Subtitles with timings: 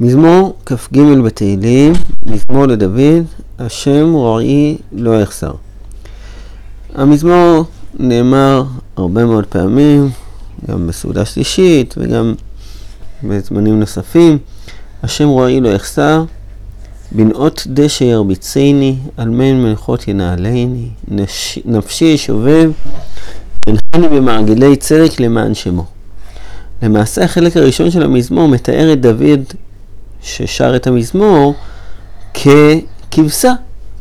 [0.00, 1.92] מזמור כ"ג בתהילים,
[2.26, 3.24] מזמור לדוד,
[3.58, 5.52] השם רועי לא יחסר.
[6.94, 7.64] המזמור
[7.98, 8.64] נאמר
[8.96, 10.10] הרבה מאוד פעמים,
[10.70, 12.34] גם בסעודה שלישית וגם
[13.24, 14.38] בזמנים נוספים.
[15.02, 16.24] השם רועי לא יחסר,
[17.12, 20.88] בנאות דשא ירביצני, על מן מנחות ינעלני,
[21.64, 22.72] נפשי שובב,
[23.66, 25.84] הנחני במעגלי צדק למען שמו.
[26.82, 29.44] למעשה החלק הראשון של המזמור מתאר את דוד
[30.22, 31.54] ששר את המזמור
[32.34, 33.52] ככבשה.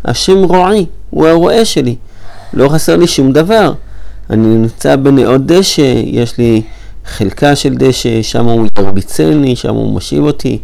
[0.06, 1.96] השם רועי, הוא הרועה שלי.
[2.54, 3.74] לא חסר לי שום דבר.
[4.30, 6.62] אני נמצא בנאות דשא, יש לי
[7.06, 10.60] חלקה של דשא, שם הוא ירביצני, שם הוא מושיב אותי.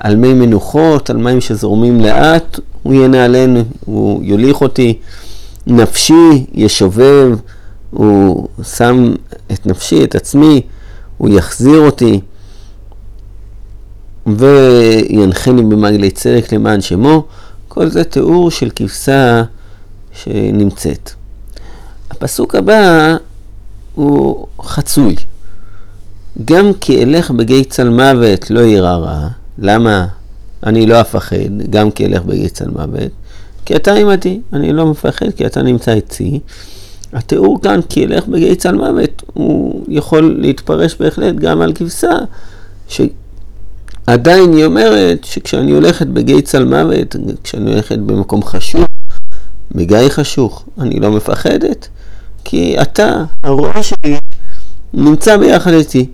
[0.00, 4.98] על מי מנוחות, על מים שזורמים לאט, הוא ינעלנו, הוא יוליך אותי.
[5.66, 7.28] נפשי ישובב,
[7.90, 9.14] הוא שם
[9.52, 10.60] את נפשי, את עצמי,
[11.18, 12.20] הוא יחזיר אותי.
[14.26, 17.24] וינחני במעגלי צדק למען שמו,
[17.68, 19.42] כל זה תיאור של כבשה
[20.12, 21.10] שנמצאת.
[22.10, 23.16] הפסוק הבא
[23.94, 25.16] הוא חצוי.
[26.44, 29.28] גם כי אלך בגיא צל מוות לא יירא רע.
[29.58, 30.06] למה
[30.66, 33.10] אני לא אפחד, גם כי אלך בגיא צל מוות?
[33.64, 36.40] כי אתה עמדי, אני לא מפחד כי אתה נמצא אצלי.
[37.12, 42.18] התיאור כאן כי אלך בגיא צל מוות, הוא יכול להתפרש בהחלט גם על כבשה,
[44.06, 48.86] עדיין היא אומרת שכשאני הולכת בגיא צל מוות, כשאני הולכת במקום חשוך,
[49.72, 51.88] בגיא חשוך, אני לא מפחדת,
[52.44, 54.16] כי אתה, הרוע שלי,
[54.94, 56.06] נמצא ביחד איתי.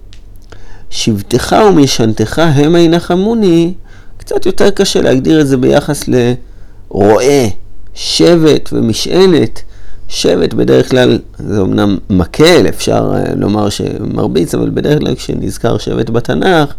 [0.90, 3.74] שבטך ומשענתך המה ינחמוני,
[4.16, 7.46] קצת יותר קשה להגדיר את זה ביחס לרועה,
[7.94, 9.62] שבט ומשענת.
[10.08, 16.10] שבט בדרך כלל זה אמנם מקל, אפשר אה, לומר שמרביץ, אבל בדרך כלל כשנזכר שבט
[16.10, 16.74] בתנ"ך,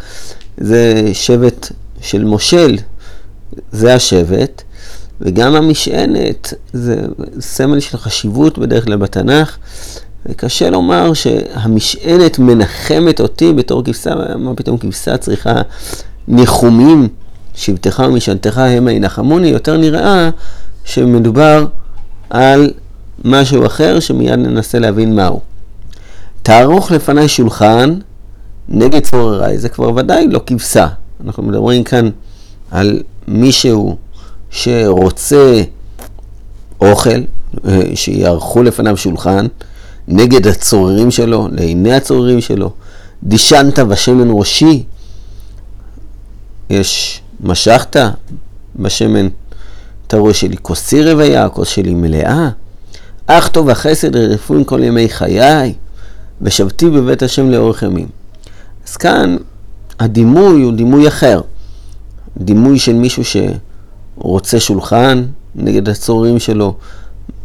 [0.59, 1.71] זה שבט
[2.01, 2.77] של מושל,
[3.71, 4.61] זה השבט,
[5.21, 7.01] וגם המשענת זה
[7.39, 9.57] סמל של חשיבות בדרך כלל בתנ"ך,
[10.25, 15.61] וקשה לומר שהמשענת מנחמת אותי בתור כבשה, מה פתאום כבשה צריכה
[16.27, 17.07] ניחומים,
[17.55, 20.29] שבטך ומשענתך המה ינחמוני, יותר נראה
[20.85, 21.65] שמדובר
[22.29, 22.71] על
[23.25, 25.39] משהו אחר שמיד ננסה להבין מהו.
[26.43, 27.99] תערוך לפניי שולחן
[28.69, 30.87] נגד צורריי, זה כבר ודאי לא כבשה.
[31.25, 32.09] אנחנו מדברים כאן
[32.71, 33.97] על מישהו
[34.49, 35.63] שרוצה
[36.81, 37.19] אוכל,
[37.67, 39.45] אה, שיערכו לפניו שולחן,
[40.07, 42.71] נגד הצוררים שלו, לעיני הצוררים שלו.
[43.23, 44.83] דישנת בשמן ראשי,
[46.69, 47.95] יש משכת
[48.75, 49.27] בשמן
[50.07, 52.49] את הראש שלי, כוסי רוויה, הכוס שלי מלאה.
[53.27, 55.73] אך טוב החסד רפואין כל ימי חיי,
[56.41, 58.18] ושבתי בבית השם לאורך ימים.
[58.89, 59.37] אז כאן
[59.99, 61.41] הדימוי הוא דימוי אחר.
[62.37, 63.23] דימוי של מישהו
[64.17, 66.75] שרוצה שולחן נגד הצוררים שלו,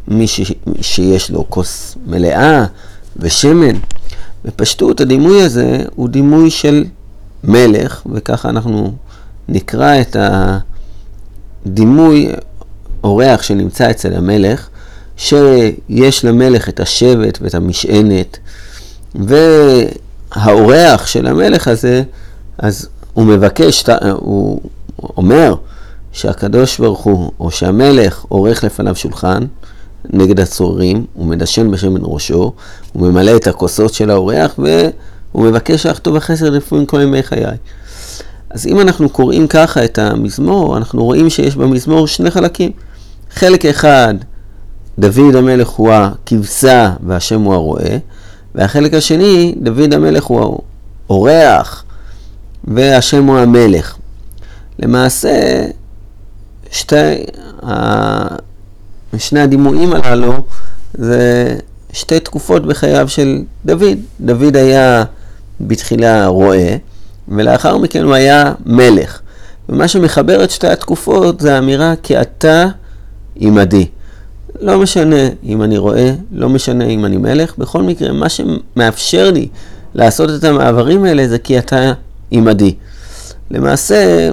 [0.09, 0.53] מי ש...
[0.81, 2.65] שיש לו כוס מלאה
[3.17, 3.77] ושמן.
[4.45, 6.85] בפשטות הדימוי הזה הוא דימוי של
[7.45, 8.93] מלך, וככה אנחנו
[9.49, 10.17] נקרא את
[11.67, 12.33] הדימוי
[13.05, 14.69] אורח שנמצא אצל המלך,
[15.17, 18.39] שיש למלך את השבט ואת המשענת,
[19.29, 19.35] ו...
[20.35, 22.03] האורח של המלך הזה,
[22.59, 23.85] אז הוא מבקש,
[24.15, 24.61] הוא
[25.17, 25.55] אומר
[26.13, 29.45] שהקדוש ברוך הוא, או שהמלך עורך לפניו שולחן
[30.11, 32.53] נגד הצוררים, הוא מדשן בשמן ראשו,
[32.93, 37.57] הוא ממלא את הכוסות של האורח, והוא מבקש שאכתוב החסר רפואי כל ימי חיי.
[38.51, 42.73] אז אם אנחנו קוראים ככה את המזמור, אנחנו רואים שיש במזמור שני חלקים.
[43.31, 44.15] חלק אחד,
[44.99, 47.97] דוד המלך הוא הכבשה והשם הוא הרועה.
[48.55, 50.59] והחלק השני, דוד המלך הוא
[51.11, 51.85] אורח,
[52.65, 53.97] והשם הוא המלך.
[54.79, 55.65] למעשה,
[56.71, 56.97] שתי,
[59.19, 60.45] שני הדימויים הללו
[60.95, 61.55] זה
[61.93, 63.99] שתי תקופות בחייו של דוד.
[64.21, 65.05] דוד היה
[65.61, 66.77] בתחילה רועה,
[67.29, 69.21] ולאחר מכן הוא היה מלך.
[69.69, 72.67] ומה שמחבר את שתי התקופות זה האמירה כי אתה
[73.37, 73.87] עמדי.
[74.65, 79.49] לא משנה אם אני רואה, לא משנה אם אני מלך, בכל מקרה, מה שמאפשר לי
[79.95, 81.93] לעשות את המעברים האלה זה כי אתה
[82.31, 82.75] עימדי.
[83.51, 84.31] למעשה,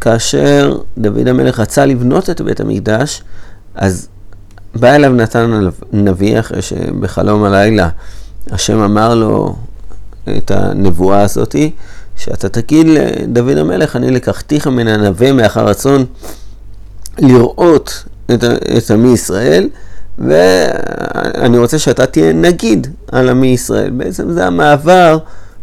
[0.00, 3.22] כאשר דוד המלך רצה לבנות את בית המקדש,
[3.74, 4.08] אז
[4.74, 7.88] בא אליו נתן הנביא אחרי שבחלום הלילה
[8.50, 9.56] השם אמר לו
[10.36, 11.70] את הנבואה הזאתי,
[12.16, 16.04] שאתה תגיד לדוד המלך, אני לקחתיך מן הנווה מאחר רצון
[17.18, 18.04] לראות
[18.34, 19.68] את, את עמי ישראל,
[20.18, 23.90] ואני רוצה שאתה תהיה נגיד על עמי ישראל.
[23.90, 25.18] בעצם זה המעבר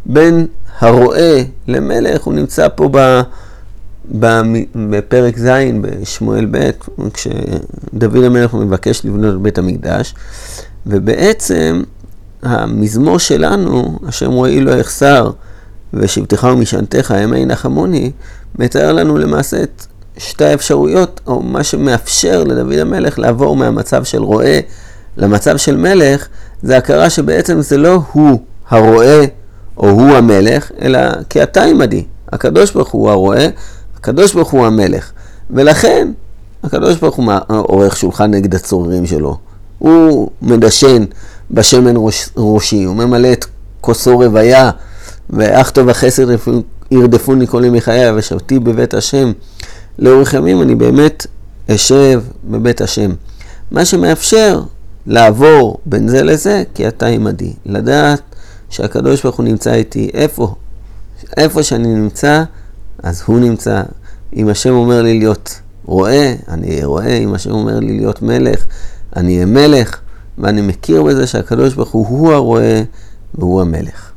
[0.05, 0.47] בין
[0.79, 3.21] הרועה למלך, הוא נמצא פה ב...
[4.75, 5.49] בפרק ז'
[5.81, 6.69] בשמואל ב',
[7.13, 10.15] כשדוד המלך מבקש לבנות בית המקדש,
[10.87, 11.83] ובעצם
[12.43, 15.31] המזמור שלנו, השם רואי לא יחסר,
[15.93, 18.11] ושבתך ומשענתך ימי ינחמוני,
[18.59, 19.85] מתאר לנו למעשה את
[20.19, 24.59] שתי האפשרויות, או מה שמאפשר לדוד המלך לעבור מהמצב של רועה
[25.17, 26.27] למצב של מלך,
[26.61, 28.39] זה הכרה שבעצם זה לא הוא
[28.69, 29.25] הרועה
[29.77, 30.99] או הוא המלך, אלא
[31.29, 32.05] כי אתה עמדי.
[32.31, 33.45] הקדוש ברוך הוא הרועה,
[33.97, 35.11] הקדוש ברוך הוא המלך.
[35.49, 36.11] ולכן,
[36.63, 39.37] הקדוש ברוך הוא עורך שולחן נגד הצוררים שלו.
[39.79, 41.05] הוא מדשן
[41.51, 43.45] בשמן ראש, ראשי, הוא ממלא את
[43.81, 44.71] כוסו רוויה,
[45.29, 46.25] ואך טוב החסד
[46.91, 49.31] ירדפוני כל ימי חיי, ושבתי בבית השם.
[49.99, 51.27] לאורך ימים אני באמת
[51.71, 53.11] אשב בבית השם.
[53.71, 54.61] מה שמאפשר
[55.07, 57.53] לעבור בין זה לזה, כי אתה עמדי.
[57.65, 58.21] לדעת
[58.69, 60.55] שהקדוש ברוך הוא נמצא איתי איפה?
[61.37, 62.43] איפה שאני נמצא,
[63.03, 63.83] אז הוא נמצא.
[64.35, 67.17] אם השם אומר לי להיות רועה, אני אהיה רועה.
[67.17, 68.65] אם השם אומר לי להיות מלך,
[69.15, 69.99] אני אהיה מלך.
[70.37, 72.81] ואני מכיר בזה שהקדוש ברוך הוא הוא הרועה
[73.35, 74.08] והוא המלך.